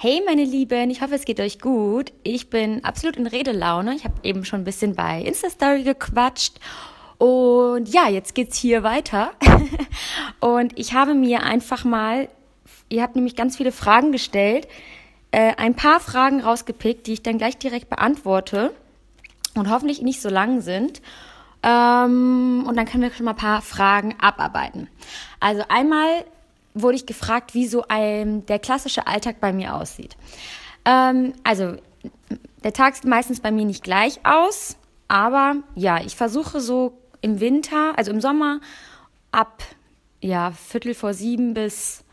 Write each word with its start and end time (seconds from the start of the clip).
Hey 0.00 0.22
meine 0.24 0.44
Lieben, 0.44 0.90
ich 0.90 1.02
hoffe 1.02 1.16
es 1.16 1.24
geht 1.24 1.40
euch 1.40 1.58
gut. 1.58 2.12
Ich 2.22 2.50
bin 2.50 2.84
absolut 2.84 3.16
in 3.16 3.26
Redelaune. 3.26 3.96
Ich 3.96 4.04
habe 4.04 4.14
eben 4.22 4.44
schon 4.44 4.60
ein 4.60 4.64
bisschen 4.64 4.94
bei 4.94 5.20
Insta-Story 5.22 5.82
gequatscht. 5.82 6.60
Und 7.18 7.88
ja, 7.88 8.08
jetzt 8.08 8.36
geht's 8.36 8.56
hier 8.56 8.84
weiter. 8.84 9.32
und 10.38 10.78
ich 10.78 10.92
habe 10.92 11.14
mir 11.14 11.42
einfach 11.42 11.84
mal, 11.84 12.28
ihr 12.88 13.02
habt 13.02 13.16
nämlich 13.16 13.34
ganz 13.34 13.56
viele 13.56 13.72
Fragen 13.72 14.12
gestellt, 14.12 14.68
äh, 15.32 15.56
ein 15.56 15.74
paar 15.74 15.98
Fragen 15.98 16.42
rausgepickt, 16.42 17.08
die 17.08 17.14
ich 17.14 17.22
dann 17.24 17.38
gleich 17.38 17.58
direkt 17.58 17.90
beantworte 17.90 18.72
und 19.56 19.68
hoffentlich 19.68 20.00
nicht 20.00 20.20
so 20.20 20.28
lang 20.28 20.60
sind. 20.60 21.02
Ähm, 21.64 22.64
und 22.68 22.76
dann 22.76 22.86
können 22.86 23.02
wir 23.02 23.10
schon 23.10 23.24
mal 23.24 23.32
ein 23.32 23.36
paar 23.36 23.62
Fragen 23.62 24.14
abarbeiten. 24.20 24.86
Also 25.40 25.64
einmal 25.68 26.24
wurde 26.74 26.96
ich 26.96 27.06
gefragt, 27.06 27.54
wie 27.54 27.66
so 27.66 27.84
ein, 27.88 28.46
der 28.46 28.58
klassische 28.58 29.06
Alltag 29.06 29.40
bei 29.40 29.52
mir 29.52 29.74
aussieht. 29.74 30.16
Ähm, 30.84 31.32
also, 31.44 31.76
der 32.64 32.72
Tag 32.72 32.96
sieht 32.96 33.04
meistens 33.04 33.40
bei 33.40 33.50
mir 33.50 33.64
nicht 33.64 33.84
gleich 33.84 34.20
aus, 34.24 34.76
aber 35.06 35.56
ja, 35.74 36.00
ich 36.02 36.16
versuche 36.16 36.60
so 36.60 36.92
im 37.20 37.40
Winter, 37.40 37.96
also 37.96 38.10
im 38.10 38.20
Sommer, 38.20 38.60
ab 39.32 39.62
ja, 40.20 40.50
Viertel 40.52 40.94
vor 40.94 41.14
sieben 41.14 41.54
bis 41.54 42.04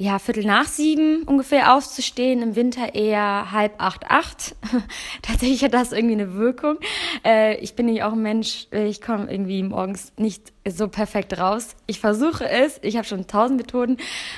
ja, 0.00 0.20
Viertel 0.20 0.44
nach 0.44 0.66
sieben 0.66 1.24
ungefähr 1.24 1.74
aufzustehen, 1.74 2.40
im 2.40 2.54
Winter 2.54 2.94
eher 2.94 3.50
halb 3.50 3.74
acht, 3.78 4.08
acht. 4.08 4.54
Tatsächlich 5.22 5.64
hat 5.64 5.74
das 5.74 5.90
irgendwie 5.90 6.14
eine 6.14 6.34
Wirkung. 6.34 6.78
Äh, 7.24 7.56
ich 7.56 7.74
bin 7.74 7.86
nämlich 7.86 8.04
auch 8.04 8.12
ein 8.12 8.22
Mensch, 8.22 8.68
ich 8.70 9.00
komme 9.02 9.30
irgendwie 9.30 9.64
morgens 9.64 10.12
nicht 10.16 10.52
so 10.64 10.86
perfekt 10.86 11.36
raus. 11.40 11.74
Ich 11.88 11.98
versuche 11.98 12.48
es, 12.48 12.78
ich 12.82 12.96
habe 12.96 13.08
schon 13.08 13.26
tausend 13.26 13.58
Methoden 13.58 13.96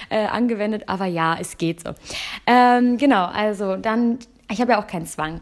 äh, 0.09 0.25
angewendet, 0.25 0.85
aber 0.87 1.05
ja, 1.05 1.37
es 1.39 1.59
geht 1.59 1.83
so. 1.83 1.91
Ähm, 2.47 2.97
genau, 2.97 3.27
also 3.27 3.77
dann 3.77 4.19
ich 4.51 4.61
habe 4.61 4.73
ja 4.73 4.83
auch 4.83 4.87
keinen 4.87 5.07
Zwang. 5.07 5.41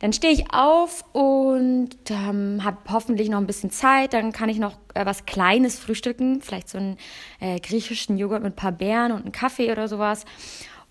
Dann 0.00 0.12
stehe 0.12 0.32
ich 0.32 0.52
auf 0.52 1.04
und 1.12 1.96
ähm, 2.10 2.60
habe 2.62 2.78
hoffentlich 2.90 3.28
noch 3.28 3.38
ein 3.38 3.46
bisschen 3.46 3.70
Zeit. 3.70 4.12
Dann 4.12 4.32
kann 4.32 4.48
ich 4.48 4.58
noch 4.58 4.74
äh, 4.94 5.04
was 5.06 5.26
Kleines 5.26 5.78
frühstücken, 5.78 6.42
vielleicht 6.42 6.68
so 6.68 6.78
einen 6.78 6.96
äh, 7.40 7.58
griechischen 7.58 8.18
Joghurt 8.18 8.42
mit 8.42 8.52
ein 8.52 8.56
paar 8.56 8.72
Beeren 8.72 9.12
und 9.12 9.22
einen 9.22 9.32
Kaffee 9.32 9.72
oder 9.72 9.88
sowas. 9.88 10.24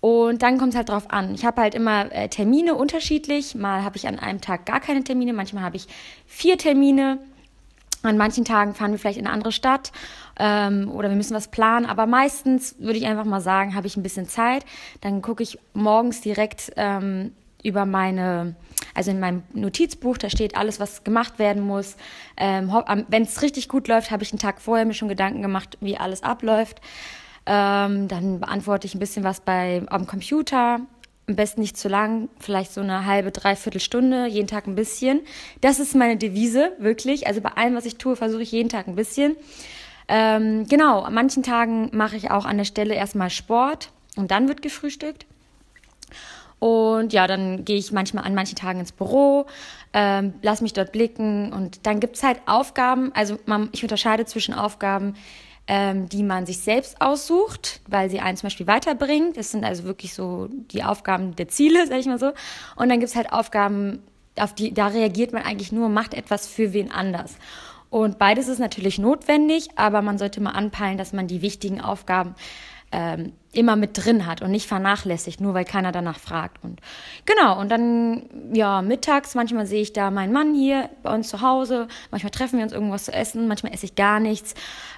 Und 0.00 0.42
dann 0.42 0.58
kommt 0.58 0.70
es 0.70 0.76
halt 0.76 0.88
drauf 0.88 1.10
an. 1.10 1.34
Ich 1.34 1.44
habe 1.44 1.60
halt 1.60 1.74
immer 1.74 2.10
äh, 2.12 2.28
Termine 2.28 2.74
unterschiedlich. 2.74 3.54
Mal 3.54 3.84
habe 3.84 3.96
ich 3.96 4.08
an 4.08 4.18
einem 4.18 4.40
Tag 4.40 4.64
gar 4.64 4.80
keine 4.80 5.04
Termine, 5.04 5.32
manchmal 5.32 5.62
habe 5.62 5.76
ich 5.76 5.86
vier 6.26 6.56
Termine. 6.58 7.18
An 8.02 8.16
manchen 8.16 8.46
Tagen 8.46 8.74
fahren 8.74 8.92
wir 8.92 8.98
vielleicht 8.98 9.18
in 9.18 9.26
eine 9.26 9.34
andere 9.34 9.52
Stadt 9.52 9.92
ähm, 10.38 10.90
oder 10.90 11.10
wir 11.10 11.16
müssen 11.16 11.34
was 11.34 11.48
planen. 11.48 11.84
Aber 11.84 12.06
meistens 12.06 12.76
würde 12.78 12.98
ich 12.98 13.06
einfach 13.06 13.26
mal 13.26 13.42
sagen, 13.42 13.74
habe 13.74 13.86
ich 13.86 13.98
ein 13.98 14.02
bisschen 14.02 14.26
Zeit. 14.26 14.64
Dann 15.02 15.20
gucke 15.20 15.42
ich 15.42 15.58
morgens 15.74 16.22
direkt 16.22 16.72
ähm, 16.76 17.32
über 17.62 17.86
meine, 17.86 18.54
also 18.94 19.10
in 19.10 19.20
meinem 19.20 19.42
Notizbuch, 19.52 20.18
da 20.18 20.30
steht 20.30 20.56
alles, 20.56 20.80
was 20.80 21.04
gemacht 21.04 21.38
werden 21.38 21.62
muss. 21.62 21.96
Ähm, 22.36 22.72
Wenn 23.08 23.22
es 23.22 23.42
richtig 23.42 23.68
gut 23.68 23.88
läuft, 23.88 24.10
habe 24.10 24.22
ich 24.22 24.32
einen 24.32 24.38
Tag 24.38 24.60
vorher 24.60 24.86
mir 24.86 24.94
schon 24.94 25.08
Gedanken 25.08 25.42
gemacht, 25.42 25.78
wie 25.80 25.96
alles 25.96 26.22
abläuft. 26.22 26.80
Ähm, 27.46 28.08
dann 28.08 28.40
beantworte 28.40 28.86
ich 28.86 28.94
ein 28.94 29.00
bisschen 29.00 29.24
was 29.24 29.40
bei, 29.40 29.82
am 29.86 30.06
Computer. 30.06 30.80
Am 31.26 31.36
besten 31.36 31.60
nicht 31.60 31.76
zu 31.76 31.88
lang, 31.88 32.28
vielleicht 32.40 32.72
so 32.72 32.80
eine 32.80 33.06
halbe, 33.06 33.30
dreiviertel 33.30 33.80
Stunde, 33.80 34.26
jeden 34.26 34.48
Tag 34.48 34.66
ein 34.66 34.74
bisschen. 34.74 35.20
Das 35.60 35.78
ist 35.78 35.94
meine 35.94 36.16
Devise, 36.16 36.72
wirklich. 36.78 37.28
Also 37.28 37.40
bei 37.40 37.50
allem, 37.50 37.76
was 37.76 37.86
ich 37.86 37.96
tue, 37.96 38.16
versuche 38.16 38.42
ich 38.42 38.50
jeden 38.50 38.68
Tag 38.68 38.88
ein 38.88 38.96
bisschen. 38.96 39.36
Ähm, 40.08 40.66
genau, 40.66 41.02
an 41.02 41.14
manchen 41.14 41.44
Tagen 41.44 41.90
mache 41.92 42.16
ich 42.16 42.32
auch 42.32 42.44
an 42.44 42.58
der 42.58 42.64
Stelle 42.64 42.94
erstmal 42.94 43.30
Sport 43.30 43.90
und 44.16 44.32
dann 44.32 44.48
wird 44.48 44.60
gefrühstückt. 44.60 45.24
Und 46.60 47.12
ja, 47.12 47.26
dann 47.26 47.64
gehe 47.64 47.78
ich 47.78 47.90
manchmal 47.90 48.24
an 48.24 48.34
manchen 48.34 48.54
Tagen 48.54 48.80
ins 48.80 48.92
Büro, 48.92 49.46
ähm, 49.92 50.34
lass 50.42 50.60
mich 50.60 50.74
dort 50.74 50.92
blicken 50.92 51.52
und 51.52 51.86
dann 51.86 52.00
gibt's 52.00 52.22
halt 52.22 52.40
Aufgaben, 52.46 53.12
also 53.14 53.38
man, 53.46 53.70
ich 53.72 53.82
unterscheide 53.82 54.26
zwischen 54.26 54.54
Aufgaben, 54.54 55.14
ähm, 55.66 56.08
die 56.08 56.22
man 56.22 56.44
sich 56.46 56.58
selbst 56.58 57.00
aussucht, 57.00 57.80
weil 57.88 58.10
sie 58.10 58.20
einen 58.20 58.36
zum 58.36 58.48
Beispiel 58.48 58.66
weiterbringt. 58.66 59.36
Das 59.36 59.52
sind 59.52 59.64
also 59.64 59.84
wirklich 59.84 60.14
so 60.14 60.48
die 60.50 60.84
Aufgaben 60.84 61.34
der 61.36 61.48
Ziele, 61.48 61.86
sag 61.86 61.98
ich 61.98 62.06
mal 62.06 62.18
so. 62.18 62.32
Und 62.76 62.90
dann 62.90 63.00
gibt's 63.00 63.16
halt 63.16 63.32
Aufgaben, 63.32 64.02
auf 64.38 64.54
die, 64.54 64.74
da 64.74 64.88
reagiert 64.88 65.32
man 65.32 65.44
eigentlich 65.44 65.72
nur, 65.72 65.88
macht 65.88 66.12
etwas 66.12 66.46
für 66.46 66.72
wen 66.72 66.90
anders. 66.90 67.36
Und 67.88 68.18
beides 68.18 68.48
ist 68.48 68.58
natürlich 68.58 68.98
notwendig, 68.98 69.68
aber 69.76 70.02
man 70.02 70.18
sollte 70.18 70.40
mal 70.40 70.52
anpeilen, 70.52 70.98
dass 70.98 71.12
man 71.12 71.26
die 71.26 71.42
wichtigen 71.42 71.80
Aufgaben 71.80 72.34
ähm, 72.92 73.32
immer 73.52 73.76
mit 73.76 74.04
drin 74.04 74.26
hat 74.26 74.42
und 74.42 74.50
nicht 74.50 74.66
vernachlässigt, 74.66 75.40
nur 75.40 75.54
weil 75.54 75.64
keiner 75.64 75.92
danach 75.92 76.18
fragt. 76.18 76.62
Und 76.62 76.80
genau, 77.26 77.58
und 77.60 77.68
dann, 77.68 78.22
ja, 78.52 78.82
mittags, 78.82 79.34
manchmal 79.34 79.66
sehe 79.66 79.82
ich 79.82 79.92
da 79.92 80.10
meinen 80.10 80.32
Mann 80.32 80.54
hier 80.54 80.88
bei 81.02 81.12
uns 81.14 81.28
zu 81.28 81.40
Hause, 81.40 81.88
manchmal 82.10 82.30
treffen 82.30 82.58
wir 82.58 82.64
uns 82.64 82.72
irgendwas 82.72 83.06
zu 83.06 83.12
essen, 83.12 83.48
manchmal 83.48 83.72
esse 83.72 83.86
ich 83.86 83.96
gar 83.96 84.20
nichts. 84.20 84.54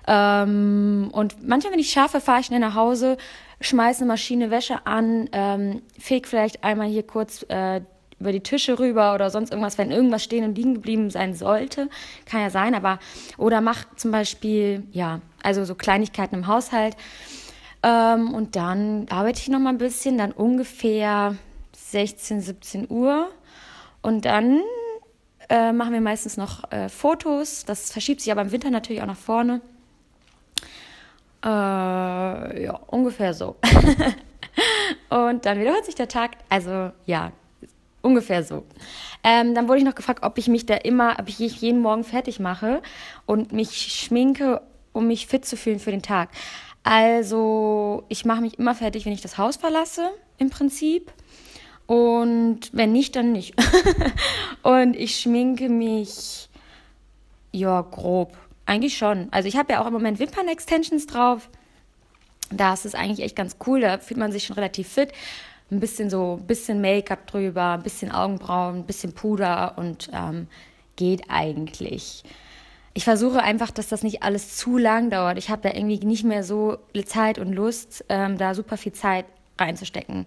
Ähm, 0.06 1.10
und 1.12 1.46
manchmal, 1.46 1.72
wenn 1.72 1.80
ich 1.80 1.90
schaffe, 1.90 2.20
fahre 2.20 2.40
ich 2.40 2.46
schnell 2.46 2.60
nach 2.60 2.74
Hause, 2.74 3.16
schmeiße 3.60 4.02
eine 4.02 4.08
Maschine 4.08 4.50
Wäsche 4.50 4.86
an, 4.86 5.28
ähm, 5.32 5.82
feg 5.98 6.26
vielleicht 6.26 6.64
einmal 6.64 6.88
hier 6.88 7.06
kurz 7.06 7.44
äh, 7.48 7.80
über 8.22 8.32
die 8.32 8.40
Tische 8.40 8.78
rüber 8.78 9.14
oder 9.14 9.30
sonst 9.30 9.50
irgendwas, 9.50 9.78
wenn 9.78 9.90
irgendwas 9.90 10.22
stehen 10.22 10.44
und 10.44 10.56
liegen 10.56 10.74
geblieben 10.74 11.10
sein 11.10 11.34
sollte, 11.34 11.88
kann 12.24 12.40
ja 12.40 12.50
sein, 12.50 12.74
aber 12.74 13.00
oder 13.36 13.60
mach 13.60 13.84
zum 13.96 14.12
Beispiel, 14.12 14.84
ja, 14.92 15.20
also 15.42 15.64
so 15.64 15.74
Kleinigkeiten 15.74 16.36
im 16.36 16.46
Haushalt. 16.46 16.96
Ähm, 17.82 18.34
und 18.34 18.56
dann 18.56 19.06
arbeite 19.10 19.40
ich 19.40 19.48
noch 19.48 19.58
mal 19.58 19.70
ein 19.70 19.78
bisschen, 19.78 20.18
dann 20.18 20.32
ungefähr 20.32 21.36
16, 21.74 22.40
17 22.40 22.90
Uhr. 22.90 23.28
Und 24.02 24.24
dann 24.24 24.60
äh, 25.48 25.72
machen 25.72 25.92
wir 25.92 26.00
meistens 26.00 26.36
noch 26.36 26.70
äh, 26.72 26.88
Fotos. 26.88 27.64
Das 27.64 27.90
verschiebt 27.90 28.20
sich 28.20 28.32
aber 28.32 28.42
im 28.42 28.52
Winter 28.52 28.70
natürlich 28.70 29.02
auch 29.02 29.06
nach 29.06 29.16
vorne. 29.16 29.60
Äh, 31.44 31.48
ja, 32.64 32.80
ungefähr 32.86 33.34
so. 33.34 33.56
und 35.10 35.44
dann 35.44 35.60
wiederholt 35.60 35.84
sich 35.84 35.94
der 35.94 36.08
Tag. 36.08 36.32
Also 36.48 36.92
ja, 37.06 37.32
ungefähr 38.00 38.44
so. 38.44 38.64
Ähm, 39.24 39.54
dann 39.54 39.68
wurde 39.68 39.78
ich 39.78 39.84
noch 39.84 39.94
gefragt, 39.94 40.22
ob 40.22 40.38
ich 40.38 40.48
mich 40.48 40.66
da 40.66 40.74
immer, 40.74 41.16
ob 41.18 41.28
ich 41.28 41.38
jeden 41.38 41.80
Morgen 41.80 42.04
fertig 42.04 42.40
mache 42.40 42.82
und 43.26 43.52
mich 43.52 43.70
schminke, 43.92 44.60
um 44.92 45.06
mich 45.06 45.26
fit 45.26 45.44
zu 45.44 45.56
fühlen 45.56 45.78
für 45.78 45.90
den 45.90 46.02
Tag. 46.02 46.28
Also 46.82 48.04
ich 48.08 48.24
mache 48.24 48.40
mich 48.40 48.58
immer 48.58 48.74
fertig, 48.74 49.06
wenn 49.06 49.12
ich 49.12 49.20
das 49.20 49.38
Haus 49.38 49.56
verlasse, 49.56 50.10
im 50.38 50.50
Prinzip. 50.50 51.12
Und 51.86 52.70
wenn 52.72 52.92
nicht, 52.92 53.16
dann 53.16 53.32
nicht. 53.32 53.54
und 54.62 54.96
ich 54.96 55.20
schminke 55.20 55.68
mich, 55.68 56.48
ja, 57.52 57.82
grob. 57.82 58.36
Eigentlich 58.66 58.96
schon. 58.96 59.28
Also 59.30 59.48
ich 59.48 59.56
habe 59.56 59.72
ja 59.72 59.82
auch 59.82 59.86
im 59.86 59.92
Moment 59.92 60.18
Wimpern-Extensions 60.18 61.06
drauf. 61.06 61.48
Da 62.50 62.74
ist 62.74 62.94
eigentlich 62.94 63.24
echt 63.24 63.36
ganz 63.36 63.56
cool. 63.66 63.80
Da 63.80 63.98
fühlt 63.98 64.18
man 64.18 64.32
sich 64.32 64.44
schon 64.44 64.54
relativ 64.54 64.88
fit. 64.88 65.12
Ein 65.70 65.80
bisschen 65.80 66.10
so, 66.10 66.38
ein 66.40 66.46
bisschen 66.46 66.80
Make-up 66.80 67.26
drüber, 67.26 67.72
ein 67.72 67.82
bisschen 67.82 68.12
Augenbrauen, 68.12 68.76
ein 68.76 68.86
bisschen 68.86 69.14
Puder 69.14 69.74
und 69.78 70.10
ähm, 70.12 70.48
geht 70.96 71.24
eigentlich 71.28 72.24
ich 72.94 73.04
versuche 73.04 73.42
einfach, 73.42 73.70
dass 73.70 73.88
das 73.88 74.02
nicht 74.02 74.22
alles 74.22 74.56
zu 74.56 74.76
lang 74.76 75.10
dauert. 75.10 75.38
Ich 75.38 75.48
habe 75.50 75.62
da 75.62 75.74
irgendwie 75.74 76.04
nicht 76.04 76.24
mehr 76.24 76.44
so 76.44 76.78
Zeit 77.06 77.38
und 77.38 77.52
Lust, 77.52 78.04
ähm, 78.08 78.36
da 78.36 78.54
super 78.54 78.76
viel 78.76 78.92
Zeit 78.92 79.24
reinzustecken. 79.58 80.26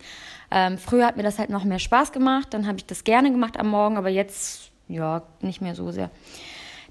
Ähm, 0.51 0.77
früher 0.77 1.05
hat 1.05 1.17
mir 1.17 1.23
das 1.23 1.39
halt 1.39 1.49
noch 1.49 1.63
mehr 1.63 1.79
Spaß 1.79 2.11
gemacht, 2.11 2.53
dann 2.53 2.67
habe 2.67 2.77
ich 2.77 2.85
das 2.85 3.03
gerne 3.03 3.31
gemacht 3.31 3.57
am 3.59 3.69
Morgen, 3.69 3.97
aber 3.97 4.09
jetzt 4.09 4.71
ja 4.87 5.23
nicht 5.41 5.61
mehr 5.61 5.75
so 5.75 5.91
sehr. 5.91 6.09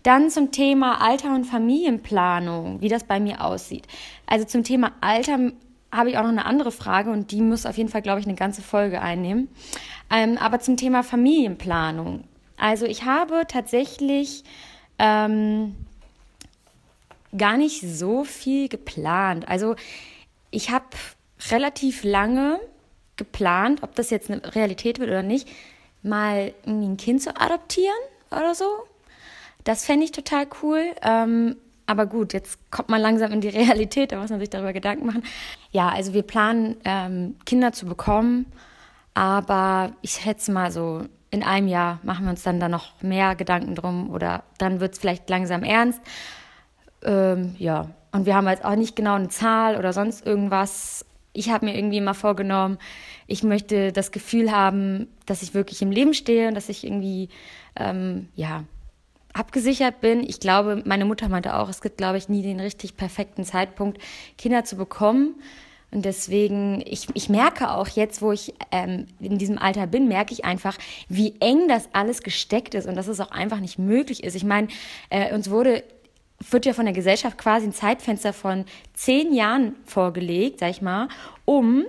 Dann 0.03 0.29
zum 0.31 0.53
Thema 0.53 1.01
Alter 1.01 1.35
und 1.35 1.45
Familienplanung, 1.45 2.81
wie 2.81 2.89
das 2.89 3.05
bei 3.05 3.21
mir 3.21 3.43
aussieht. 3.43 3.87
Also 4.27 4.45
zum 4.45 4.63
Thema 4.63 4.93
Alter 5.01 5.53
habe 5.91 6.11
ich 6.11 6.19
auch 6.19 6.23
noch 6.23 6.29
eine 6.29 6.45
andere 6.45 6.73
Frage 6.73 7.11
und 7.11 7.31
die 7.31 7.41
muss 7.41 7.67
auf 7.67 7.79
jeden 7.79 7.89
Fall, 7.89 8.03
glaube 8.03 8.21
ich, 8.21 8.27
eine 8.27 8.35
ganze 8.35 8.63
Folge 8.63 9.01
einnehmen. 9.01 9.49
Ähm, 10.11 10.37
aber 10.39 10.61
zum 10.61 10.77
Thema 10.77 11.03
Familienplanung. 11.03 12.25
Also 12.59 12.85
ich 12.85 13.05
habe 13.05 13.45
tatsächlich 13.49 14.45
ähm, 14.99 15.75
gar 17.37 17.57
nicht 17.57 17.81
so 17.81 18.25
viel 18.25 18.69
geplant. 18.69 19.49
Also 19.49 19.77
ich 20.51 20.71
habe 20.71 20.87
relativ 21.51 22.05
lange 22.05 22.61
geplant, 23.17 23.83
ob 23.83 23.95
das 23.95 24.11
jetzt 24.11 24.31
eine 24.31 24.55
Realität 24.55 24.99
wird 24.99 25.11
oder 25.11 25.23
nicht, 25.23 25.49
mal 26.03 26.53
ein 26.67 26.97
Kind 26.97 27.23
zu 27.23 27.37
adoptieren 27.41 27.95
oder 28.31 28.55
so. 28.55 28.67
Das 29.65 29.85
fände 29.85 30.05
ich 30.05 30.13
total 30.13 30.47
cool. 30.63 30.85
Ähm, 31.03 31.57
aber 31.87 32.07
gut, 32.07 32.33
jetzt 32.33 32.59
kommt 32.71 32.89
man 32.89 33.01
langsam 33.01 33.33
in 33.33 33.41
die 33.41 33.49
Realität, 33.51 34.13
da 34.13 34.21
muss 34.21 34.31
man 34.31 34.41
sich 34.41 34.51
darüber 34.51 34.73
Gedanken 34.73 35.07
machen. 35.07 35.25
Ja, 35.71 35.89
also 35.89 36.15
wir 36.15 36.23
planen, 36.23 36.77
ähm, 36.85 37.37
Kinder 37.45 37.73
zu 37.73 37.87
bekommen, 37.87 38.47
aber 39.15 39.93
ich 40.03 40.13
schätze 40.13 40.53
mal 40.53 40.71
so 40.71 41.03
in 41.35 41.43
einem 41.43 41.69
Jahr 41.69 41.99
machen 42.03 42.25
wir 42.25 42.31
uns 42.31 42.43
dann 42.43 42.61
da 42.61 42.69
noch 42.69 43.03
mehr 43.03 43.35
Gedanken 43.35 43.75
drum 43.75 44.11
oder 44.11 44.45
dann 44.59 44.81
wird 44.81 44.95
es 44.95 44.99
vielleicht 44.99 45.29
langsam 45.29 45.65
ernst. 45.65 46.01
Ähm, 47.03 47.57
ja, 47.59 47.91
und 48.13 48.25
wir 48.25 48.35
haben 48.35 48.49
jetzt 48.49 48.65
auch 48.65 48.77
nicht 48.77 48.97
genau 48.97 49.15
eine 49.15 49.29
Zahl 49.29 49.77
oder 49.77 49.93
sonst 49.93 50.25
irgendwas 50.25 51.05
ich 51.35 51.51
habe 51.51 51.67
mir 51.67 51.77
irgendwie 51.77 52.01
mal 52.01 52.15
vorgenommen, 52.15 52.79
ich 53.27 53.43
möchte 53.43 53.93
das 53.93 54.13
Gefühl 54.13 54.53
haben, 54.53 55.09
dass 55.27 55.43
ich 55.43 55.53
wirklich 55.53 55.83
im 55.83 55.91
Leben 55.91 56.15
stehe 56.15 56.49
und 56.49 56.55
dass 56.55 56.69
ich 56.69 56.85
irgendwie, 56.85 57.29
ähm, 57.77 58.29
ja, 58.37 58.65
abgesichert 59.33 60.01
bin. 60.01 60.23
Ich 60.23 60.39
glaube, 60.39 60.83
meine 60.87 61.05
Mutter 61.05 61.29
meinte 61.29 61.57
auch, 61.57 61.69
es 61.69 61.83
gibt, 61.83 61.99
glaube 61.99 62.19
ich, 62.19 62.29
nie 62.29 62.43
den 62.43 62.61
richtig 62.61 62.97
perfekten 62.97 63.45
Zeitpunkt, 63.45 63.99
Kinder 64.39 64.65
zu 64.65 64.77
bekommen. 64.77 65.35
Und 65.95 66.05
deswegen, 66.05 66.83
ich, 66.85 67.07
ich 67.15 67.29
merke 67.29 67.71
auch 67.71 67.87
jetzt, 67.87 68.21
wo 68.21 68.33
ich 68.33 68.53
ähm, 68.73 69.07
in 69.21 69.39
diesem 69.39 69.59
Alter 69.59 69.87
bin, 69.87 70.09
merke 70.09 70.33
ich 70.33 70.45
einfach, 70.45 70.77
wie 71.09 71.37
eng 71.39 71.69
das 71.69 71.89
alles 71.93 72.25
gesteckt 72.25 72.75
ist 72.75 72.87
und 72.87 72.97
dass 72.97 73.07
es 73.07 73.21
auch 73.21 73.31
einfach 73.31 73.61
nicht 73.61 73.79
möglich 73.79 74.25
ist. 74.25 74.35
Ich 74.35 74.43
meine, 74.43 74.69
äh, 75.09 75.33
uns 75.33 75.51
wurde 75.51 75.85
wird 76.51 76.67
ja 76.67 76.73
von 76.73 76.85
der 76.85 76.93
Gesellschaft 76.93 77.39
quasi 77.39 77.69
ein 77.69 77.73
Zeitfenster 77.73 78.33
von 78.33 78.65
zehn 78.93 79.33
Jahren 79.33 79.77
vorgelegt, 79.87 80.59
sag 80.61 80.71
ich 80.71 80.83
mal, 80.83 81.09
um 81.45 81.85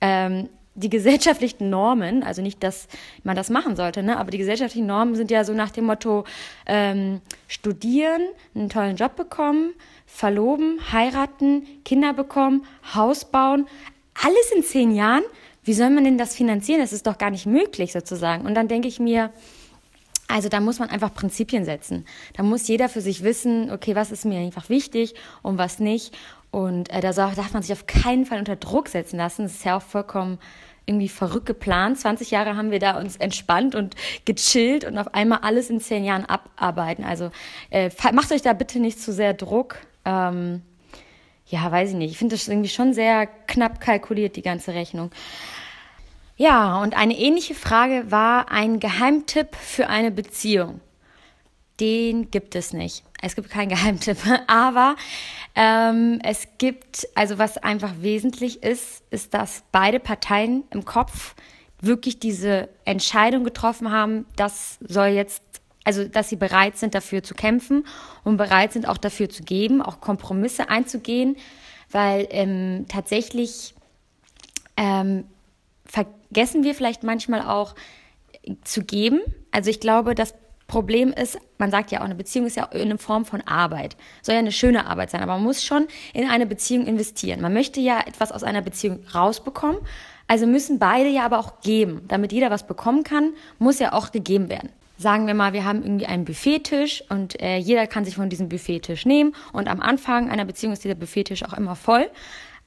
ähm, 0.00 0.48
die 0.76 0.90
gesellschaftlichen 0.90 1.70
Normen, 1.70 2.22
also 2.22 2.42
nicht, 2.42 2.62
dass 2.62 2.86
man 3.24 3.34
das 3.34 3.50
machen 3.50 3.76
sollte, 3.76 4.02
ne, 4.02 4.18
aber 4.18 4.30
die 4.30 4.38
gesellschaftlichen 4.38 4.86
Normen 4.86 5.16
sind 5.16 5.30
ja 5.30 5.42
so 5.42 5.54
nach 5.54 5.70
dem 5.70 5.86
Motto 5.86 6.24
ähm, 6.66 7.20
studieren, 7.48 8.22
einen 8.54 8.68
tollen 8.68 8.96
Job 8.96 9.16
bekommen, 9.16 9.72
verloben, 10.06 10.78
heiraten, 10.92 11.66
Kinder 11.84 12.12
bekommen, 12.12 12.64
Haus 12.94 13.24
bauen, 13.24 13.66
alles 14.22 14.52
in 14.54 14.62
zehn 14.62 14.94
Jahren. 14.94 15.24
Wie 15.64 15.74
soll 15.74 15.90
man 15.90 16.04
denn 16.04 16.18
das 16.18 16.36
finanzieren? 16.36 16.80
Das 16.80 16.92
ist 16.92 17.06
doch 17.06 17.18
gar 17.18 17.30
nicht 17.30 17.46
möglich 17.46 17.92
sozusagen. 17.92 18.46
Und 18.46 18.54
dann 18.54 18.68
denke 18.68 18.86
ich 18.86 19.00
mir, 19.00 19.32
also 20.28 20.48
da 20.48 20.60
muss 20.60 20.78
man 20.78 20.90
einfach 20.90 21.14
Prinzipien 21.14 21.64
setzen. 21.64 22.04
Da 22.34 22.42
muss 22.42 22.66
jeder 22.66 22.88
für 22.88 23.00
sich 23.00 23.22
wissen, 23.22 23.70
okay, 23.70 23.94
was 23.94 24.10
ist 24.10 24.24
mir 24.24 24.38
einfach 24.40 24.68
wichtig 24.68 25.14
und 25.42 25.58
was 25.58 25.78
nicht. 25.78 26.16
Und 26.56 26.90
äh, 26.90 27.02
da 27.02 27.12
darf 27.12 27.52
man 27.52 27.62
sich 27.62 27.72
auf 27.72 27.86
keinen 27.86 28.24
Fall 28.24 28.38
unter 28.38 28.56
Druck 28.56 28.88
setzen 28.88 29.18
lassen. 29.18 29.42
Das 29.42 29.56
ist 29.56 29.64
ja 29.66 29.76
auch 29.76 29.82
vollkommen 29.82 30.38
irgendwie 30.86 31.10
verrückt 31.10 31.44
geplant. 31.44 31.98
20 31.98 32.30
Jahre 32.30 32.56
haben 32.56 32.70
wir 32.70 32.78
da 32.78 32.98
uns 32.98 33.16
entspannt 33.16 33.74
und 33.74 33.94
gechillt 34.24 34.86
und 34.86 34.96
auf 34.96 35.12
einmal 35.12 35.40
alles 35.42 35.68
in 35.68 35.80
zehn 35.80 36.02
Jahren 36.02 36.24
abarbeiten. 36.24 37.04
Also 37.04 37.30
äh, 37.68 37.90
macht 38.14 38.32
euch 38.32 38.40
da 38.40 38.54
bitte 38.54 38.78
nicht 38.78 38.98
zu 38.98 39.12
sehr 39.12 39.34
Druck. 39.34 39.76
Ähm, 40.06 40.62
ja, 41.46 41.70
weiß 41.70 41.90
ich 41.90 41.96
nicht. 41.96 42.12
Ich 42.12 42.18
finde 42.18 42.36
das 42.36 42.48
irgendwie 42.48 42.70
schon 42.70 42.94
sehr 42.94 43.26
knapp 43.26 43.78
kalkuliert, 43.78 44.36
die 44.36 44.42
ganze 44.42 44.72
Rechnung. 44.72 45.10
Ja, 46.38 46.80
und 46.80 46.96
eine 46.96 47.18
ähnliche 47.18 47.54
Frage 47.54 48.10
war 48.10 48.50
ein 48.50 48.80
Geheimtipp 48.80 49.54
für 49.56 49.88
eine 49.88 50.10
Beziehung. 50.10 50.80
Den 51.80 52.30
gibt 52.30 52.54
es 52.54 52.72
nicht. 52.72 53.04
Es 53.26 53.34
gibt 53.34 53.50
keinen 53.50 53.68
Geheimtipp, 53.76 54.18
aber 54.46 54.94
ähm, 55.56 56.20
es 56.22 56.46
gibt, 56.58 57.08
also 57.14 57.38
was 57.38 57.58
einfach 57.58 57.94
wesentlich 58.00 58.62
ist, 58.62 59.02
ist, 59.10 59.34
dass 59.34 59.64
beide 59.72 59.98
Parteien 59.98 60.62
im 60.70 60.84
Kopf 60.84 61.34
wirklich 61.80 62.20
diese 62.20 62.68
Entscheidung 62.84 63.44
getroffen 63.44 63.90
haben, 63.90 64.26
das 64.36 64.78
soll 64.80 65.08
jetzt, 65.08 65.42
also 65.84 66.06
dass 66.06 66.28
sie 66.28 66.36
bereit 66.36 66.76
sind, 66.78 66.94
dafür 66.94 67.22
zu 67.22 67.34
kämpfen 67.34 67.84
und 68.22 68.36
bereit 68.36 68.72
sind, 68.72 68.88
auch 68.88 68.98
dafür 68.98 69.28
zu 69.28 69.42
geben, 69.42 69.82
auch 69.82 70.00
Kompromisse 70.00 70.68
einzugehen, 70.70 71.36
weil 71.90 72.28
ähm, 72.30 72.86
tatsächlich 72.88 73.74
ähm, 74.76 75.24
vergessen 75.84 76.62
wir 76.62 76.74
vielleicht 76.74 77.02
manchmal 77.02 77.42
auch 77.42 77.74
zu 78.62 78.84
geben. 78.84 79.20
Also 79.50 79.70
ich 79.70 79.80
glaube, 79.80 80.14
das 80.14 80.34
Problem 80.66 81.12
ist, 81.12 81.38
man 81.58 81.70
sagt 81.70 81.92
ja 81.92 82.00
auch, 82.00 82.04
eine 82.04 82.16
Beziehung 82.16 82.46
ist 82.46 82.56
ja 82.56 82.68
eine 82.70 82.98
Form 82.98 83.24
von 83.24 83.40
Arbeit. 83.42 83.96
Soll 84.22 84.34
ja 84.34 84.40
eine 84.40 84.52
schöne 84.52 84.86
Arbeit 84.86 85.10
sein, 85.10 85.22
aber 85.22 85.34
man 85.34 85.44
muss 85.44 85.64
schon 85.64 85.86
in 86.12 86.28
eine 86.28 86.46
Beziehung 86.46 86.86
investieren. 86.86 87.40
Man 87.40 87.52
möchte 87.52 87.80
ja 87.80 88.00
etwas 88.04 88.32
aus 88.32 88.42
einer 88.42 88.62
Beziehung 88.62 89.00
rausbekommen. 89.14 89.78
Also 90.26 90.46
müssen 90.46 90.80
beide 90.80 91.08
ja 91.08 91.24
aber 91.24 91.38
auch 91.38 91.60
geben. 91.60 92.02
Damit 92.08 92.32
jeder 92.32 92.50
was 92.50 92.66
bekommen 92.66 93.04
kann, 93.04 93.32
muss 93.58 93.78
ja 93.78 93.92
auch 93.92 94.10
gegeben 94.10 94.48
werden. 94.48 94.70
Sagen 94.98 95.26
wir 95.26 95.34
mal, 95.34 95.52
wir 95.52 95.64
haben 95.64 95.82
irgendwie 95.82 96.06
einen 96.06 96.24
Buffettisch 96.24 97.04
und 97.10 97.40
äh, 97.40 97.58
jeder 97.58 97.86
kann 97.86 98.04
sich 98.04 98.16
von 98.16 98.30
diesem 98.30 98.48
Buffettisch 98.48 99.04
nehmen 99.04 99.34
und 99.52 99.68
am 99.68 99.80
Anfang 99.80 100.30
einer 100.30 100.46
Beziehung 100.46 100.72
ist 100.72 100.84
dieser 100.84 100.94
Buffettisch 100.94 101.44
auch 101.44 101.52
immer 101.52 101.76
voll. 101.76 102.10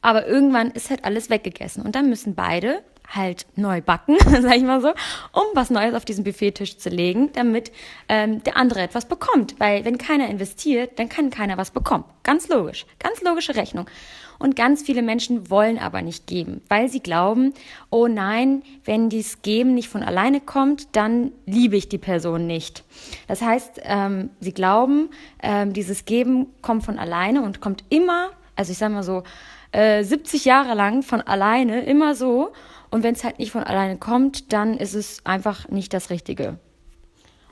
Aber 0.01 0.27
irgendwann 0.27 0.71
ist 0.71 0.89
halt 0.91 1.03
alles 1.03 1.29
weggegessen 1.29 1.83
und 1.83 1.95
dann 1.95 2.07
müssen 2.07 2.35
beide 2.35 2.83
halt 3.09 3.45
neu 3.55 3.81
backen, 3.81 4.17
sag 4.41 4.55
ich 4.55 4.63
mal 4.63 4.81
so, 4.81 4.89
um 5.33 5.43
was 5.53 5.69
Neues 5.69 5.95
auf 5.95 6.05
diesen 6.05 6.23
Buffettisch 6.23 6.77
zu 6.77 6.89
legen, 6.89 7.31
damit 7.33 7.71
ähm, 8.07 8.43
der 8.43 8.57
andere 8.57 8.81
etwas 8.81 9.05
bekommt. 9.05 9.59
Weil 9.59 9.85
wenn 9.85 9.97
keiner 9.97 10.29
investiert, 10.29 10.99
dann 10.99 11.09
kann 11.09 11.29
keiner 11.29 11.57
was 11.57 11.71
bekommen. 11.71 12.05
Ganz 12.23 12.47
logisch, 12.47 12.85
ganz 12.99 13.21
logische 13.21 13.55
Rechnung. 13.55 13.87
Und 14.39 14.55
ganz 14.55 14.83
viele 14.83 15.01
Menschen 15.01 15.49
wollen 15.49 15.77
aber 15.77 16.01
nicht 16.01 16.25
geben, 16.25 16.61
weil 16.69 16.87
sie 16.87 17.01
glauben, 17.01 17.53
oh 17.89 18.07
nein, 18.07 18.63
wenn 18.85 19.09
dies 19.09 19.41
Geben 19.41 19.73
nicht 19.73 19.89
von 19.89 20.01
alleine 20.01 20.39
kommt, 20.39 20.95
dann 20.95 21.33
liebe 21.45 21.75
ich 21.75 21.89
die 21.89 21.97
Person 21.97 22.47
nicht. 22.47 22.85
Das 23.27 23.41
heißt, 23.41 23.81
ähm, 23.83 24.29
sie 24.39 24.53
glauben, 24.53 25.09
ähm, 25.43 25.73
dieses 25.73 26.05
Geben 26.05 26.47
kommt 26.61 26.85
von 26.85 26.97
alleine 26.97 27.41
und 27.41 27.59
kommt 27.59 27.83
immer, 27.89 28.29
also 28.55 28.71
ich 28.71 28.77
sag 28.77 28.93
mal 28.93 29.03
so, 29.03 29.23
äh, 29.71 30.03
70 30.03 30.45
Jahre 30.45 30.73
lang 30.73 31.03
von 31.03 31.21
alleine, 31.21 31.83
immer 31.83 32.15
so. 32.15 32.53
Und 32.91 33.03
wenn 33.03 33.13
es 33.13 33.23
halt 33.23 33.39
nicht 33.39 33.51
von 33.51 33.63
alleine 33.63 33.97
kommt, 33.97 34.51
dann 34.53 34.77
ist 34.77 34.93
es 34.93 35.25
einfach 35.25 35.67
nicht 35.69 35.93
das 35.93 36.09
Richtige. 36.09 36.57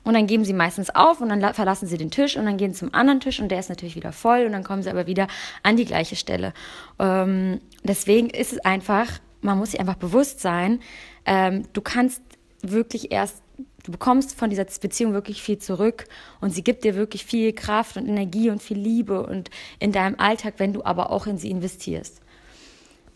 Und 0.08 0.14
dann 0.14 0.26
geben 0.26 0.46
sie 0.46 0.54
meistens 0.54 0.90
auf 0.90 1.20
und 1.20 1.28
dann 1.28 1.54
verlassen 1.54 1.86
sie 1.86 1.98
den 1.98 2.12
Tisch 2.12 2.38
und 2.38 2.46
dann 2.46 2.56
gehen 2.56 2.72
sie 2.72 2.80
zum 2.80 2.94
anderen 2.94 3.20
Tisch 3.20 3.42
und 3.42 3.50
der 3.50 3.60
ist 3.60 3.68
natürlich 3.68 3.98
wieder 3.98 4.14
voll 4.14 4.46
und 4.46 4.54
dann 4.54 4.64
kommen 4.64 4.82
sie 4.82 4.90
aber 4.90 5.06
wieder 5.06 5.28
an 5.64 5.76
die 5.76 5.84
gleiche 5.84 6.16
Stelle. 6.16 6.54
Ähm, 6.98 7.60
deswegen 7.84 8.30
ist 8.30 8.54
es 8.54 8.60
einfach, 8.60 9.20
man 9.42 9.58
muss 9.58 9.72
sich 9.72 9.82
einfach 9.82 9.98
bewusst 9.98 10.40
sein, 10.40 10.80
ähm, 11.26 11.64
du 11.74 11.82
kannst 11.82 12.22
wirklich 12.62 13.12
erst, 13.12 13.44
du 13.84 13.92
bekommst 13.92 14.34
von 14.34 14.50
dieser 14.50 14.64
Beziehung 14.64 15.12
wirklich 15.12 15.42
viel 15.42 15.58
zurück 15.58 16.06
und 16.40 16.52
sie 16.52 16.64
gibt 16.64 16.86
dir 16.86 16.96
wirklich 16.96 17.26
viel 17.26 17.52
Kraft 17.52 17.98
und 17.98 18.08
Energie 18.08 18.50
und 18.50 18.62
viel 18.62 18.78
Liebe 18.78 19.28
und 19.28 19.50
in 19.80 19.92
deinem 19.92 20.18
Alltag, 20.20 20.54
wenn 20.56 20.72
du 20.72 20.86
aber 20.86 21.12
auch 21.12 21.28
in 21.28 21.38
sie 21.38 21.52
investierst. 21.52 22.22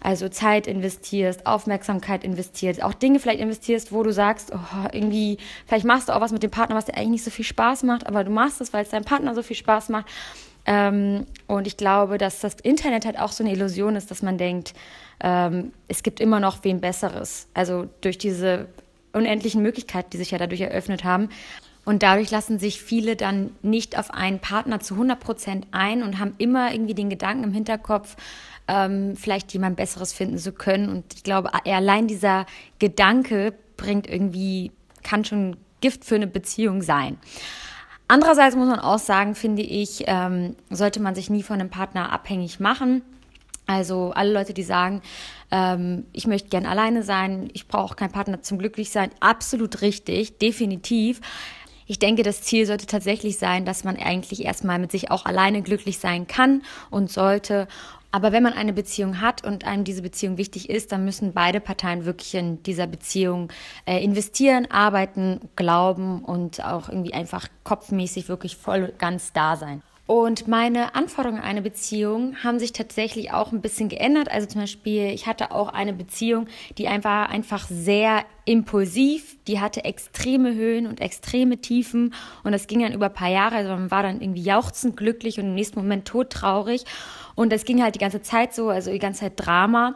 Also 0.04 0.30
Zeit 0.30 0.66
investierst, 0.66 1.46
Aufmerksamkeit 1.46 2.24
investierst, 2.24 2.82
auch 2.82 2.94
Dinge 2.94 3.20
vielleicht 3.20 3.40
investierst, 3.40 3.92
wo 3.92 4.02
du 4.02 4.12
sagst, 4.12 4.52
oh, 4.52 4.88
irgendwie, 4.92 5.38
vielleicht 5.68 5.86
machst 5.86 6.10
du 6.10 6.14
auch 6.14 6.22
was 6.22 6.32
mit 6.32 6.42
dem 6.42 6.50
Partner, 6.50 6.76
was 6.76 6.86
dir 6.86 6.96
eigentlich 6.96 7.10
nicht 7.10 7.24
so 7.24 7.30
viel 7.30 7.46
Spaß 7.46 7.84
macht, 7.84 8.08
aber 8.08 8.24
du 8.24 8.32
machst 8.32 8.62
es, 8.62 8.74
weil 8.74 8.84
es 8.84 8.90
deinem 8.90 9.06
Partner 9.06 9.36
so 9.36 9.44
viel 9.44 9.56
Spaß 9.56 9.90
macht. 9.90 10.08
Ähm, 10.66 11.28
und 11.48 11.68
ich 11.68 11.78
glaube, 11.78 12.18
dass 12.18 12.40
das 12.40 12.56
Internet 12.62 13.06
halt 13.06 13.20
auch 13.20 13.32
so 13.32 13.44
eine 13.44 13.54
Illusion 13.54 13.96
ist, 13.96 14.10
dass 14.10 14.24
man 14.24 14.38
denkt, 14.38 14.74
ähm, 15.20 15.72
es 15.88 16.02
gibt 16.02 16.20
immer 16.20 16.40
noch 16.40 16.64
wen 16.64 16.82
Besseres. 16.82 17.48
Also 17.54 17.88
durch 18.02 18.18
diese 18.18 18.68
unendlichen 19.14 19.62
Möglichkeiten, 19.62 20.10
die 20.12 20.18
sich 20.18 20.32
ja 20.32 20.38
dadurch 20.38 20.62
eröffnet 20.62 21.04
haben. 21.04 21.30
Und 21.84 22.04
dadurch 22.04 22.30
lassen 22.30 22.60
sich 22.60 22.82
viele 22.82 23.16
dann 23.16 23.52
nicht 23.62 23.98
auf 23.98 24.12
einen 24.12 24.40
Partner 24.40 24.80
zu 24.80 24.94
100 24.94 25.20
Prozent 25.20 25.68
ein 25.72 26.04
und 26.04 26.20
haben 26.20 26.36
immer 26.38 26.72
irgendwie 26.72 26.94
den 26.94 27.10
Gedanken 27.10 27.44
im 27.44 27.54
Hinterkopf, 27.54 28.16
ähm, 28.68 29.16
vielleicht 29.16 29.52
jemand 29.54 29.78
Besseres 29.78 30.14
finden 30.14 30.38
zu 30.38 30.52
können. 30.52 30.90
Und 30.90 31.06
ich 31.16 31.24
glaube, 31.24 31.52
allein 31.66 32.08
dieser 32.08 32.46
Gedanke 32.80 33.54
bringt 33.78 34.08
irgendwie, 34.08 34.72
kann 35.04 35.26
schon 35.26 35.58
Gift 35.82 36.06
für 36.06 36.16
eine 36.16 36.28
Beziehung 36.28 36.84
sein. 36.84 37.18
Andererseits 38.08 38.56
muss 38.56 38.68
man 38.68 38.80
auch 38.80 39.00
sagen, 39.00 39.36
finde 39.36 39.64
ich, 39.64 40.04
ähm, 40.06 40.56
sollte 40.70 41.02
man 41.02 41.16
sich 41.16 41.30
nie 41.30 41.44
von 41.44 41.60
einem 41.60 41.70
Partner 41.70 42.12
abhängig 42.12 42.60
machen. 42.60 43.02
Also 43.68 44.12
alle 44.12 44.34
Leute, 44.34 44.54
die 44.54 44.64
sagen, 44.64 45.02
ähm, 45.50 46.06
ich 46.12 46.28
möchte 46.28 46.50
gern 46.50 46.66
alleine 46.66 47.04
sein, 47.04 47.50
ich 47.54 47.68
brauche 47.68 47.96
keinen 47.96 48.12
Partner 48.12 48.42
zum 48.42 48.58
Glücklichsein, 48.58 49.12
absolut 49.22 49.82
richtig, 49.82 50.38
definitiv. 50.40 51.22
Ich 51.92 52.00
denke, 52.00 52.24
das 52.24 52.42
Ziel 52.42 52.66
sollte 52.66 52.86
tatsächlich 52.86 53.38
sein, 53.38 53.66
dass 53.66 53.84
man 53.84 53.98
eigentlich 53.98 54.46
erstmal 54.46 54.80
mit 54.80 54.94
sich 54.94 55.12
auch 55.12 55.26
alleine 55.26 55.62
glücklich 55.62 55.98
sein 55.98 56.26
kann 56.26 56.62
und 56.90 57.12
sollte 57.12 57.68
aber 58.12 58.32
wenn 58.32 58.44
man 58.44 58.54
eine 58.54 58.72
Beziehung 58.72 59.20
hat 59.20 59.44
und 59.44 59.66
einem 59.66 59.84
diese 59.84 60.02
Beziehung 60.02 60.38
wichtig 60.38 60.70
ist, 60.70 60.94
dann 60.94 61.04
müssen 61.04 61.34
beide 61.34 61.60
Parteien 61.60 62.06
wirklich 62.06 62.34
in 62.34 62.64
dieser 62.64 62.88
Beziehung 62.88 63.52
äh, 63.86 64.02
investieren, 64.02 64.72
arbeiten, 64.72 65.42
glauben 65.58 66.24
und 66.24 66.64
auch 66.64 66.88
irgendwie 66.88 67.14
einfach 67.14 67.50
kopfmäßig 67.66 68.30
wirklich 68.30 68.56
voll 68.56 68.94
ganz 68.98 69.34
da 69.34 69.58
sein. 69.58 69.82
Und 70.08 70.48
meine 70.48 70.96
Anforderungen 70.96 71.40
an 71.40 71.48
eine 71.48 71.62
Beziehung 71.62 72.36
haben 72.44 72.60
sich 72.60 72.74
tatsächlich 72.74 73.32
auch 73.32 73.52
ein 73.52 73.62
bisschen 73.62 73.88
geändert. 73.88 74.30
Also 74.30 74.48
zum 74.48 74.62
Beispiel, 74.62 75.12
ich 75.12 75.26
hatte 75.26 75.52
auch 75.52 75.70
eine 75.70 75.94
Beziehung, 75.94 76.48
die 76.78 76.88
einfach, 76.88 77.30
einfach 77.30 77.68
sehr 77.70 78.26
impulsiv, 78.46 79.38
die 79.48 79.60
hatte 79.60 79.86
extreme 79.86 80.54
Höhen 80.54 80.88
und 80.88 81.00
extreme 81.00 81.60
Tiefen 81.60 82.14
und 82.44 82.52
das 82.52 82.68
ging 82.68 82.82
dann 82.82 82.94
über 82.94 83.06
ein 83.06 83.14
paar 83.14 83.30
Jahre. 83.30 83.56
Also 83.56 83.70
man 83.70 83.92
war 83.92 84.04
dann 84.04 84.20
irgendwie 84.20 84.44
jauchzend 84.44 84.98
glücklich 84.98 85.40
und 85.40 85.46
im 85.46 85.56
nächsten 85.56 85.80
Moment 85.80 86.06
todtraurig. 86.06 86.84
Und 87.36 87.54
das 87.54 87.64
ging 87.64 87.82
halt 87.82 87.96
die 87.96 88.00
ganze 88.00 88.22
Zeit 88.22 88.54
so, 88.54 88.70
also 88.70 88.92
die 88.92 89.00
ganze 89.00 89.22
Zeit 89.22 89.34
Drama. 89.38 89.96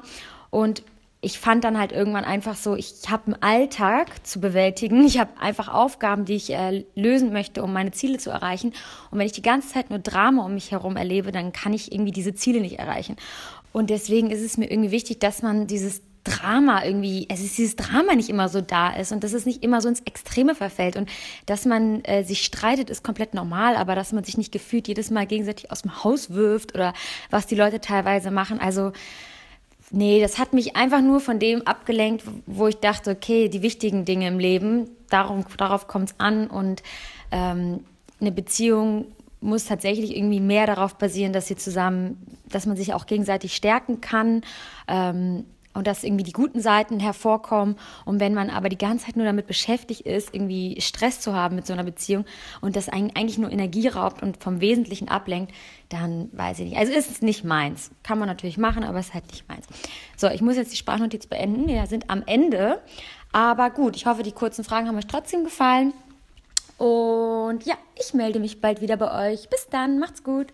Und 0.49 0.83
ich 1.25 1.39
fand 1.39 1.63
dann 1.63 1.79
halt 1.79 1.91
irgendwann 1.91 2.23
einfach 2.23 2.55
so, 2.55 2.75
ich 2.75 2.93
habe 3.09 3.25
einen 3.25 3.41
Alltag 3.41 4.27
zu 4.27 4.39
bewältigen, 4.39 5.03
ich 5.07 5.17
habe 5.17 5.31
einfach 5.39 5.69
Aufgaben, 5.69 6.25
die 6.25 6.35
ich 6.35 6.51
äh, 6.51 6.85
lösen 6.93 7.33
möchte, 7.33 7.63
um 7.63 7.73
meine 7.73 7.89
Ziele 7.89 8.19
zu 8.19 8.29
erreichen. 8.29 8.73
Und 9.09 9.17
wenn 9.17 9.25
ich 9.25 9.31
die 9.31 9.41
ganze 9.41 9.69
Zeit 9.69 9.89
nur 9.89 9.97
Drama 9.97 10.45
um 10.45 10.53
mich 10.53 10.71
herum 10.71 10.97
erlebe, 10.97 11.31
dann 11.31 11.51
kann 11.51 11.73
ich 11.73 11.91
irgendwie 11.91 12.11
diese 12.11 12.35
Ziele 12.35 12.61
nicht 12.61 12.77
erreichen. 12.77 13.15
Und 13.71 13.89
deswegen 13.89 14.29
ist 14.29 14.41
es 14.41 14.57
mir 14.57 14.69
irgendwie 14.69 14.91
wichtig, 14.91 15.19
dass 15.19 15.41
man 15.41 15.65
dieses 15.65 16.03
Drama 16.25 16.85
irgendwie, 16.85 17.25
es 17.27 17.43
ist 17.43 17.57
dieses 17.57 17.75
Drama 17.75 18.13
nicht 18.13 18.29
immer 18.29 18.47
so 18.47 18.61
da 18.61 18.91
ist 18.91 19.11
und 19.11 19.23
dass 19.23 19.33
es 19.33 19.47
nicht 19.47 19.63
immer 19.63 19.81
so 19.81 19.89
ins 19.89 20.01
Extreme 20.01 20.53
verfällt 20.53 20.95
und 20.95 21.09
dass 21.47 21.65
man 21.65 22.03
äh, 22.03 22.23
sich 22.23 22.45
streitet, 22.45 22.91
ist 22.91 23.03
komplett 23.03 23.33
normal, 23.33 23.77
aber 23.77 23.95
dass 23.95 24.13
man 24.13 24.23
sich 24.23 24.37
nicht 24.37 24.51
gefühlt 24.51 24.87
jedes 24.87 25.09
Mal 25.09 25.25
gegenseitig 25.25 25.71
aus 25.71 25.81
dem 25.81 26.03
Haus 26.03 26.29
wirft 26.29 26.75
oder 26.75 26.93
was 27.31 27.47
die 27.47 27.55
Leute 27.55 27.81
teilweise 27.81 28.29
machen. 28.29 28.59
Also 28.59 28.91
nee, 29.91 30.21
das 30.21 30.37
hat 30.37 30.53
mich 30.53 30.75
einfach 30.75 31.01
nur 31.01 31.19
von 31.19 31.39
dem 31.39 31.65
abgelenkt, 31.65 32.23
wo 32.45 32.67
ich 32.67 32.77
dachte, 32.77 33.11
okay, 33.11 33.49
die 33.49 33.61
wichtigen 33.61 34.05
Dinge 34.05 34.27
im 34.27 34.39
Leben, 34.39 34.89
darum, 35.09 35.45
darauf 35.57 35.87
kommt 35.87 36.09
es 36.11 36.15
an 36.19 36.47
und 36.47 36.83
ähm, 37.31 37.81
eine 38.19 38.31
Beziehung 38.31 39.05
muss 39.41 39.65
tatsächlich 39.65 40.15
irgendwie 40.15 40.39
mehr 40.39 40.65
darauf 40.65 40.97
basieren, 40.97 41.33
dass 41.33 41.47
sie 41.47 41.55
zusammen, 41.55 42.39
dass 42.49 42.65
man 42.65 42.77
sich 42.77 42.93
auch 42.93 43.05
gegenseitig 43.05 43.55
stärken 43.55 44.01
kann. 44.01 44.41
Ähm, 44.87 45.45
und 45.75 45.85
dass 45.85 46.03
irgendwie 46.03 46.23
die 46.23 46.31
guten 46.31 46.59
Seiten 46.59 46.99
hervorkommen. 46.99 47.75
Und 48.05 48.19
wenn 48.19 48.33
man 48.33 48.49
aber 48.49 48.69
die 48.69 48.77
ganze 48.77 49.05
Zeit 49.05 49.15
nur 49.15 49.25
damit 49.25 49.45
beschäftigt 49.45 50.01
ist, 50.01 50.33
irgendwie 50.33 50.81
Stress 50.81 51.21
zu 51.21 51.33
haben 51.33 51.55
mit 51.55 51.67
so 51.67 51.73
einer 51.73 51.83
Beziehung 51.83 52.25
und 52.61 52.75
das 52.75 52.89
eigentlich 52.89 53.37
nur 53.37 53.51
Energie 53.51 53.87
raubt 53.89 54.23
und 54.23 54.41
vom 54.41 54.61
Wesentlichen 54.61 55.09
ablenkt, 55.09 55.53
dann 55.89 56.29
weiß 56.31 56.59
ich 56.59 56.69
nicht. 56.69 56.77
Also 56.77 56.93
ist 56.93 57.11
es 57.11 57.21
nicht 57.21 57.43
meins. 57.43 57.91
Kann 58.01 58.17
man 58.17 58.27
natürlich 58.27 58.57
machen, 58.57 58.83
aber 58.83 58.99
es 58.99 59.07
ist 59.07 59.13
halt 59.13 59.27
nicht 59.27 59.47
meins. 59.47 59.67
So, 60.17 60.27
ich 60.29 60.41
muss 60.41 60.55
jetzt 60.55 60.71
die 60.71 60.77
Sprachnotiz 60.77 61.27
beenden. 61.27 61.67
Wir 61.67 61.85
sind 61.85 62.09
am 62.09 62.23
Ende. 62.25 62.81
Aber 63.31 63.69
gut, 63.69 63.95
ich 63.95 64.05
hoffe, 64.05 64.23
die 64.23 64.31
kurzen 64.31 64.63
Fragen 64.63 64.87
haben 64.87 64.97
euch 64.97 65.07
trotzdem 65.07 65.43
gefallen. 65.43 65.93
Und 66.77 67.65
ja, 67.65 67.75
ich 67.95 68.13
melde 68.13 68.39
mich 68.39 68.61
bald 68.61 68.81
wieder 68.81 68.97
bei 68.97 69.31
euch. 69.31 69.49
Bis 69.49 69.67
dann, 69.69 69.99
macht's 69.99 70.23
gut. 70.23 70.47